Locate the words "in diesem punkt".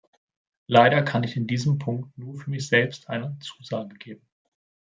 1.37-2.17